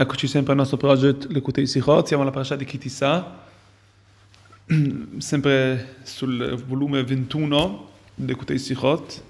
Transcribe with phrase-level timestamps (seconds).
[0.00, 3.40] Eccoci sempre al nostro project Lekutei Sichot, siamo alla parasha di Kitissa,
[5.18, 9.22] sempre sul volume 21 Lekutei Sichot.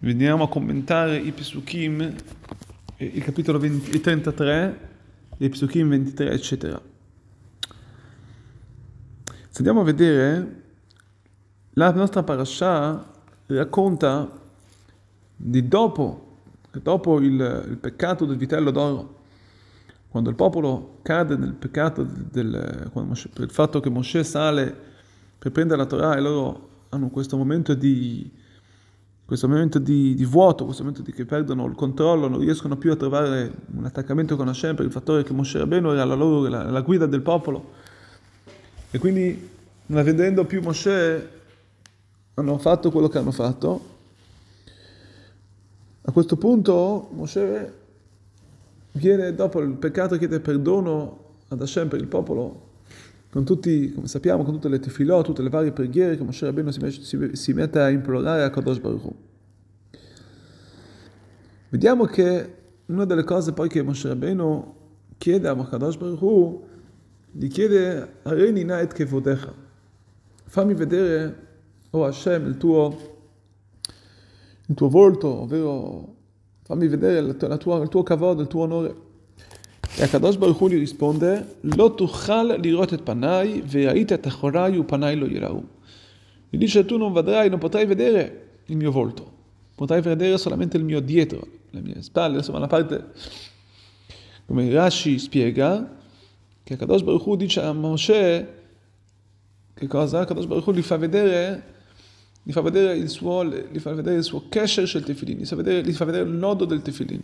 [0.00, 2.14] Veniamo a commentare i Pesukim,
[2.98, 4.88] il capitolo 20, il 33,
[5.38, 6.82] i Pesukim 23, eccetera.
[9.48, 10.62] Se andiamo a vedere,
[11.70, 13.10] la nostra parasha
[13.46, 14.30] racconta
[15.34, 16.29] di dopo
[16.78, 19.18] dopo il, il, peccato del vitello d'oro,
[20.08, 24.88] quando il popolo cade nel peccato del, Moshe, per il fatto che Moshe sale
[25.38, 28.30] per prendere la Torah e loro hanno questo momento di,
[29.24, 32.90] questo momento di, di vuoto, questo momento di che perdono il controllo, non riescono più
[32.90, 36.48] a trovare un attaccamento con Hashem per il fattore che Moshe Rabbeinu era la, loro,
[36.48, 37.70] la, la guida del popolo.
[38.90, 39.48] E quindi,
[39.86, 41.30] non avendo più Moshe,
[42.34, 43.89] hanno fatto quello che hanno fatto
[46.02, 47.74] a questo punto Moshe
[48.92, 51.18] viene dopo il peccato chiede perdono
[51.48, 52.68] ad Hashem per il popolo
[53.30, 56.70] con tutti, come sappiamo, con tutte le tefilot, tutte le varie preghiere che Moshe Rabbeinu
[56.70, 59.14] si, si, mette a implorare a Kadosh Baruch Hu.
[61.68, 62.54] Vediamo che
[62.86, 64.74] una delle cose poi che Moshe Rabbeinu
[65.16, 66.64] chiede a Kadosh Baruch Hu,
[67.30, 69.54] gli chiede Areni Naet Kevodecha,
[70.46, 71.46] fammi vedere,
[71.90, 73.18] oh Hashem, il tuo
[74.70, 76.14] il tuo volto, ovvero
[76.62, 78.94] fammi vedere la tua, la il tuo kavod, il tuo onore.
[79.96, 84.84] E Akadosh Baruch Hu gli risponde, Lo tuchal lirot et panai, ve'ait et achorai u
[84.84, 85.66] panai lo yirau.
[86.48, 89.28] Gli dice, tu non vedrai, non potrai vedere il mio volto,
[89.74, 93.06] potrai vedere solamente il mio dietro, le mie spalle, insomma una parte,
[94.46, 95.96] come Rashi spiega,
[96.62, 98.54] che Akadosh Baruch Hu dice a Moshe,
[99.74, 100.20] che cosa?
[100.20, 101.78] Akadosh Baruch Hu gli fa vedere
[102.42, 105.56] gli fa vedere il suo, gli fa vedere il suo kesher del tefillin, gli fa,
[105.56, 107.20] vedere, gli fa vedere il nodo del tefillin.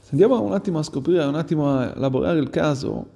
[0.00, 3.10] Se andiamo un attimo a scoprire, un attimo a elaborare il caso,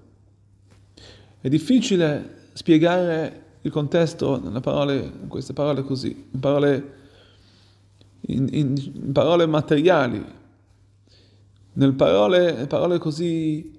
[1.41, 6.93] è difficile spiegare il contesto parole, in queste parole così, in parole,
[8.22, 10.22] in, in, in parole materiali,
[11.75, 13.78] nelle parole, parole così,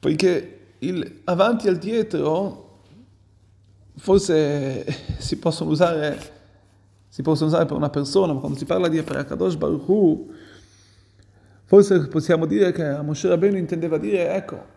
[0.00, 2.67] poiché il avanti e il dietro
[3.98, 4.84] forse
[5.18, 6.18] si possono usare,
[7.08, 10.32] si possono usare per una persona, ma quando si parla di Akadosh Baruch Hu,
[11.64, 14.76] forse possiamo dire che a Moshe Rabbeinu intendeva dire, ecco,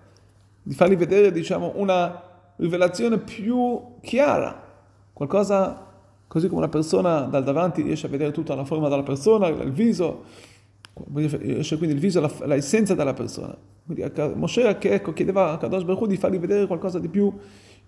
[0.63, 2.21] di fargli vedere, diciamo, una
[2.57, 4.69] rivelazione più chiara,
[5.13, 5.87] qualcosa
[6.27, 9.71] così come una persona dal davanti riesce a vedere tutta la forma della persona, il
[9.71, 10.23] viso,
[11.13, 13.55] riesce quindi il viso, l'essenza della persona.
[13.85, 17.33] Quindi Moshe che, ecco, chiedeva a Kadosh Baruch Hu di fargli vedere qualcosa di più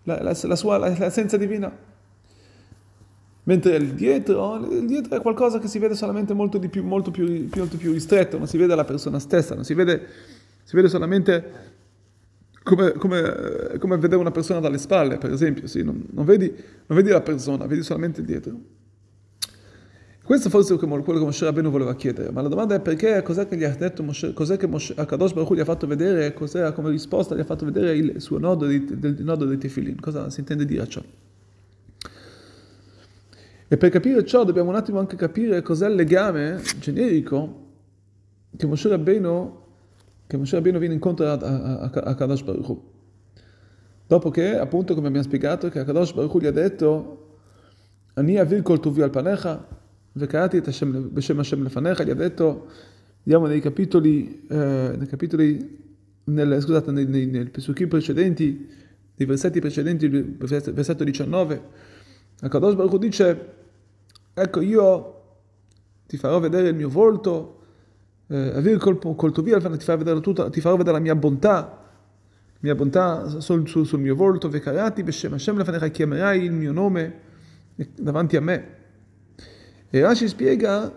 [0.03, 1.91] la, la, la sua l'essenza divina.
[3.45, 7.11] Mentre il dietro, il dietro è qualcosa che si vede solamente molto, di più, molto,
[7.11, 10.07] più, molto più ristretto, non si vede la persona stessa, non si vede,
[10.63, 11.71] si vede solamente
[12.63, 16.97] come, come, come, vedere una persona dalle spalle, per esempio, sì, non, non, vedi, non,
[16.97, 18.57] vedi, la persona, vedi solamente il dietro.
[20.25, 23.45] Questo forse è quello che Moshe Rabbeinu voleva chiedere, ma la domanda è perché, cos'è
[23.45, 26.71] che gli ha detto Moshe, cos'è che Moshe, Akadosh Baruch gli ha fatto vedere, cos'era
[26.71, 30.29] come risposta, gli ha fatto vedere il suo nodo, di, del, nodo dei tefillin, cosa
[30.29, 31.01] si intende dire a ciò?
[33.67, 37.61] E per capire ciò dobbiamo un attimo anche capire cos'è il legame generico
[38.55, 39.59] che Moshe Rabbeinu,
[40.25, 42.81] che Moshe Rabbeinu viene incontro a, a, a, a Kadosh Baruch Hu.
[44.07, 47.17] Dopo che, appunto, come abbiamo spiegato, che Kadosh Baruch Hu gli ha detto
[48.13, 49.81] Ani avil kol tuvi al panecha,
[50.16, 52.66] וקראתי את השם, בשם השם לפניך, gli ha detto,
[53.24, 55.78] vediamo nei capitoli, eh, nei capitoli
[56.24, 58.68] nel, scusate, nei, nei, nei pesukim precedenti,
[59.16, 61.62] nei versetti precedenti, versetto 19,
[62.40, 63.52] Akadosh Baruch dice,
[64.34, 65.14] ecco io
[66.06, 67.60] ti farò vedere il mio volto,
[68.28, 71.14] eh, avir col, col tuo via, ti farò vedere tutta, ti farò vedere la mia
[71.14, 71.84] bontà,
[72.60, 77.20] mia bontà sul, sul, sul mio volto, vekarati beshem Hashem lefanecha, chiamerai il mio nome
[77.94, 78.76] davanti a me.
[79.92, 80.92] E Rashi spiega,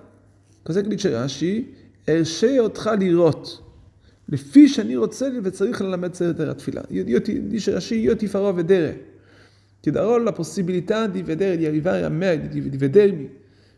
[0.64, 1.80] cos'è che dice Rashi?
[2.10, 3.62] ארשה אותך לראות,
[4.30, 6.82] לפי שאני רוצה וצריך ללמד סדר התפילה.
[6.90, 9.06] Io ti, dice Rashi, io ti farò vedere,
[9.82, 13.30] ti darò la possibilità di vedere, di arrivare a me, di, di vedermi,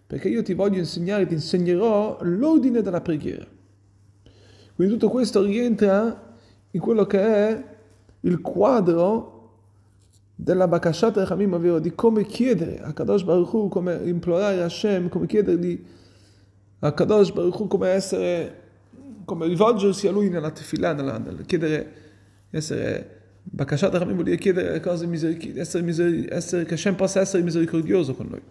[0.08, 3.46] perché io ti voglio insegnare, ti insegnerò l'ordine della preghiera.
[4.76, 6.36] Quindi tutto questo rientra
[6.72, 7.64] in quello che è
[8.22, 9.37] il quadro
[10.41, 15.09] della Bakashat Rachamim, ovvero di come chiedere a Kadosh Baruch Hu, come implorare a Hashem,
[15.09, 15.85] come chiedergli
[16.79, 18.61] a Kadosh Baruch Hu, come essere,
[19.25, 21.93] come rivolgersi a Lui nella tefillah, nella, nella chiedere,
[22.51, 28.15] essere, Bakashat Rachamim vuol dire chiedere cose misericordioso, essere, essere, che Hashem possa essere misericordioso
[28.15, 28.43] con noi.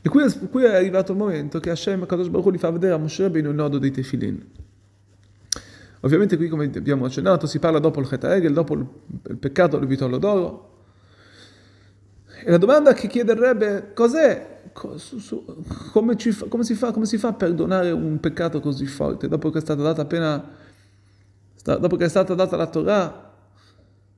[0.00, 2.92] E qui, qui, è arrivato il momento che Hashem Kadosh Baruch Hu gli fa vedere
[2.92, 4.40] a Moshe Rabbeinu il nodo dei tefilin.
[6.04, 8.84] Ovviamente qui, come abbiamo accennato, si parla dopo il Cheta Egel, dopo il,
[9.28, 10.70] il peccato del vitolo d'oro.
[12.44, 17.32] E la domanda che chiederebbe cos'è, come, fa, come, si fa, come si fa a
[17.34, 20.44] perdonare un peccato così forte dopo che è stata data appena,
[21.62, 23.30] dopo che è stata data la Torah?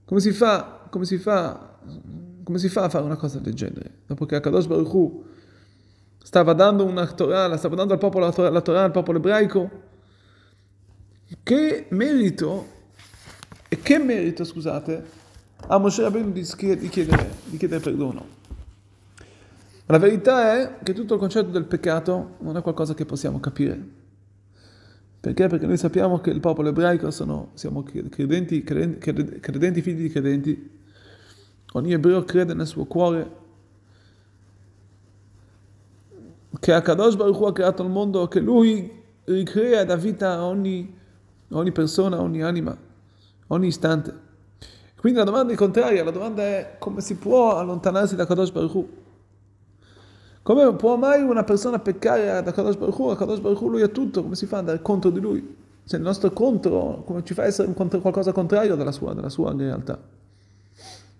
[0.07, 1.77] Come si fa, come si fa,
[2.45, 3.91] come si fa a fare una cosa del genere?
[4.07, 5.25] Dopo che Akadosh Baruch Hu
[6.23, 9.93] stava dando una Torah, stava dando al popolo la Torah, la Torah al popolo ebraico,
[11.43, 12.67] che merito,
[13.69, 15.05] e che merito, scusate,
[15.67, 18.43] a Moshe Rabbeinu di chiedere, di chiedere perdono.
[19.87, 24.03] La verità è che tutto il concetto del peccato non è qualcosa che possiamo capire.
[25.21, 25.47] Perché?
[25.47, 30.71] Perché noi sappiamo che il popolo ebraico sono, siamo credenti, credenti, credenti figli di credenti.
[31.73, 33.43] Ogni ebreo crede nel suo cuore
[36.61, 38.91] che Akadosh Baruch Hu ha creato il mondo, che lui
[39.25, 40.95] ricrea da vita ogni,
[41.49, 42.77] ogni persona, ogni anima,
[43.49, 44.23] ogni istante.
[44.97, 48.75] Quindi la domanda è contraria, la domanda è come si può allontanarsi da Kadosh Baruch
[48.75, 48.89] Hu?
[50.43, 53.09] Come può mai una persona peccare da Kadosh Baruch Hu?
[53.09, 55.57] A Kadosh Baruch Hu lui ha tutto, come si fa ad andare contro di lui?
[55.85, 59.99] Se il nostro contro, come ci fa essere qualcosa contrario della sua, della sua realtà?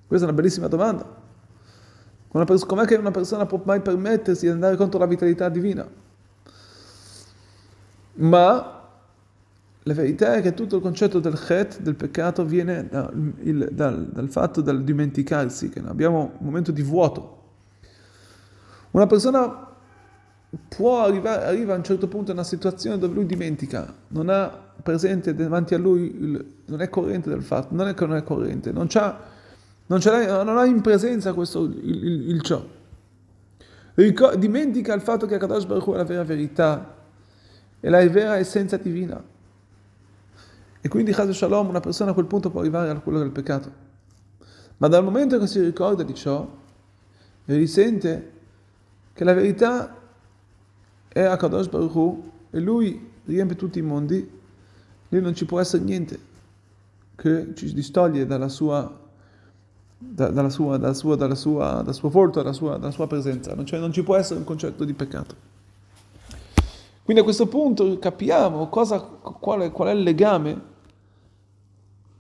[0.07, 1.23] Questa è una bellissima domanda.
[2.29, 5.87] Com'è che una persona può mai permettersi di andare contro la vitalità divina?
[8.15, 8.84] Ma
[9.87, 13.11] la verità è che tutto il concetto del chet, del peccato, viene da,
[13.43, 17.43] il, dal, dal, fatto del dimenticarsi, che abbiamo un momento di vuoto.
[18.93, 19.73] Una persona
[20.69, 24.49] può arrivare, arriva a un certo punto in una situazione dove lui dimentica, non ha
[24.83, 28.23] presente davanti a lui, il, non è corrente del fatto, non è che non è
[28.23, 32.65] corrente, non, non, non ha in presenza questo, il, il, il ciò.
[33.97, 36.95] Ricor- dimentica il fatto che Akadosh Baruch è la vera verità,
[37.81, 39.33] è la vera essenza divina.
[40.85, 43.73] E quindi, Chaz Shalom, una persona a quel punto può arrivare a quello del peccato.
[44.77, 46.47] Ma dal momento che si ricorda di ciò,
[47.47, 48.33] e risente
[49.15, 49.97] che la verità
[51.09, 54.31] è a Kadosh Baruch Hu, e lui riempie tutti i mondi,
[55.09, 56.19] lì non ci può essere niente
[57.17, 59.01] che ci distoglie dalla sua
[59.97, 63.81] dalla sua, dalla sua, dalla sua, dal suo volto, dalla sua, dalla sua presenza, cioè
[63.81, 65.35] non ci può essere un concetto di peccato.
[67.03, 70.73] Quindi a questo punto capiamo cosa, qual, è, qual è il legame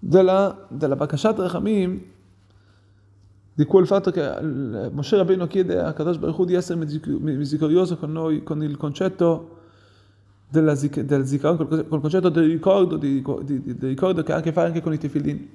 [0.07, 2.03] della, Bakashat Rachamim,
[3.55, 4.41] di quel fatto che
[4.91, 9.61] Moshe Rabbeinu chiede a Kadosh Baruch Hu di essere misericordioso con noi, con il concetto
[10.49, 14.53] della, del zikaron, col, concetto del ricordo, di, di, del ricordo che ha a che
[14.53, 15.49] fare anche con i tefillin.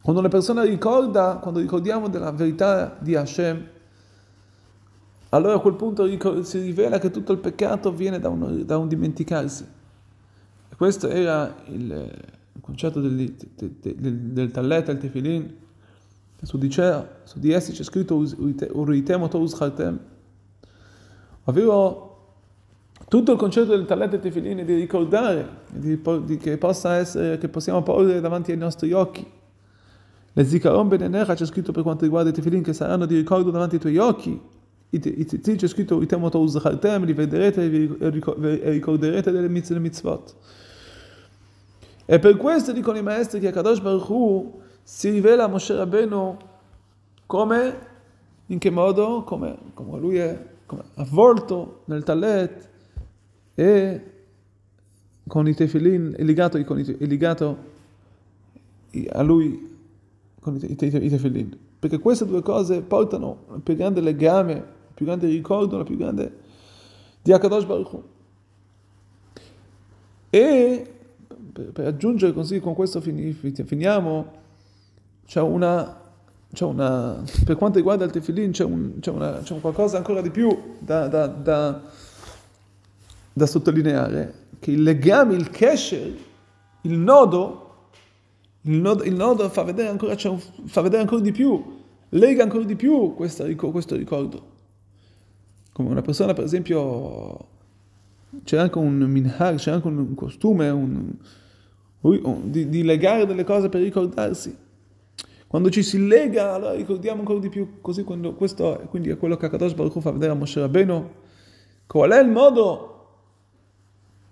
[0.00, 3.66] Quando una persona ricorda, quando ricordiamo della verità di Hashem,
[5.30, 6.06] allora a quel punto
[6.44, 9.66] si rivela che tutto il peccato viene da un, da un dimenticarsi.
[10.70, 15.54] E questo era il, il concetto del, del, del, del tallet, il tefilin,
[16.42, 19.98] su di, su di essi c'è scritto uritem o uschartem,
[21.44, 22.06] ovvero
[23.06, 27.38] tutto il concetto del tallet e tefilin è di ricordare, di, di, che possa essere,
[27.38, 29.24] che possiamo porre davanti ai nostri occhi.
[30.32, 33.76] Le zikaron benenecha c'è scritto per quanto riguarda i tefilin che saranno di ricordo davanti
[33.76, 34.40] ai tuoi occhi.
[34.90, 40.34] c'è scritto uritem o uschartem, li vedrete e ricorderete delle mitzvot.
[42.10, 46.38] E per questo dicono i maestri che Kadosh Baruch Hu si rivela a Moshe Rabbeinu
[47.26, 47.78] come,
[48.46, 49.24] in che modo?
[49.24, 52.68] Come, come lui è come avvolto nel talet
[53.54, 54.12] e
[55.26, 57.56] con i tefillin, è legato, è legato
[59.10, 59.76] a lui
[60.40, 61.58] con i, i, i tefillin.
[61.78, 65.98] Perché queste due cose portano il più grande legame, il più grande ricordo, la più
[65.98, 66.32] grande
[67.20, 68.02] di Akadosh Baruch Hu.
[70.30, 70.92] E
[71.52, 74.32] per, aggiungere così, con questo finiamo,
[75.26, 76.00] c'è una,
[76.52, 80.20] c'è una, per quanto riguarda il tefillin, c'è, un, c'è, una, c'è un qualcosa ancora
[80.20, 81.82] di più da, da, da,
[83.32, 86.12] da sottolineare, che il legame, il kesher,
[86.82, 87.90] il nodo,
[88.62, 91.76] il nodo, il nodo fa, vedere ancora, un, fa vedere ancora di più,
[92.10, 94.56] lega ancora di più questa, questo ricordo.
[95.72, 97.46] Come una persona, per esempio,
[98.44, 101.12] c'è anche un minhag, c'è anche un costume, un,
[102.44, 104.56] di, di, legare delle cose per ricordarsi.
[105.46, 107.80] Quando ci si lega, allora ricordiamo ancora di più.
[107.80, 111.10] Così quando questo quindi è quello che Akadosh Baruch fa vedere a Moshe Rabbeinu.
[111.86, 112.94] Qual è il modo?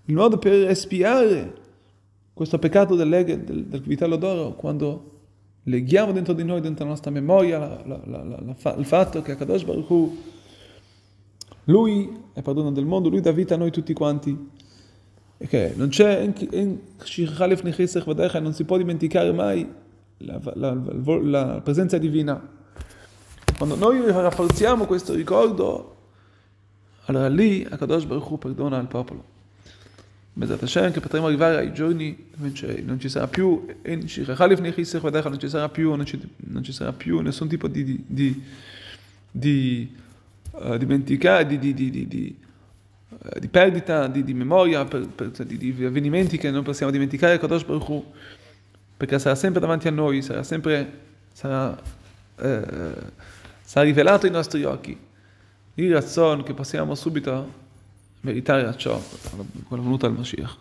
[0.04, 1.54] Il modo per espiare
[2.34, 5.12] questo peccato del, del, del vitello d'oro, quando
[5.62, 9.64] leghiamo dentro di noi, dentro la nostra memoria, la, la, la, il fatto che Akadosh
[9.64, 10.16] Baruch Hu
[11.68, 14.50] Lui è padrone del mondo, lui dà vita a noi tutti quanti.
[15.38, 16.32] E che non c'è,
[18.40, 19.68] non si può dimenticare mai
[20.18, 22.54] la, la, la, la presenza divina.
[23.56, 25.96] Quando noi rafforziamo questo ricordo,
[27.06, 29.34] allora lì Akadosh Baruch Hu perdona il popolo.
[30.34, 34.36] Bezat Hashem che potremo arrivare ai giorni non ci sarà più, non ci sarà
[35.70, 38.42] più, non ci, sarà più nessun tipo di, di,
[39.30, 39.94] di
[40.58, 42.36] uh, dimenticare, di, di, di, di,
[43.08, 47.88] uh, di perdita di, memoria, per, per, di, avvenimenti che non possiamo dimenticare, Kadosh Baruch
[47.88, 48.04] Hu,
[48.96, 50.90] perché sarà sempre davanti a noi, sarà sempre,
[51.32, 51.78] sarà,
[52.38, 52.94] eh,
[53.62, 54.98] sarà rivelato ai nostri occhi.
[55.74, 57.64] Il razzon che possiamo subito
[58.20, 59.00] meritare a ciò,
[59.68, 60.54] quella venuta al Mashiach.